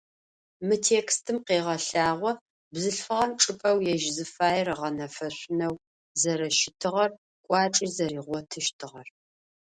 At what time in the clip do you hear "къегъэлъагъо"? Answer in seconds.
1.45-2.31